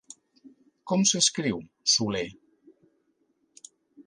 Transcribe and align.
Com 0.91 1.03
s'escriu, 1.11 1.61
Solé? 1.97 2.25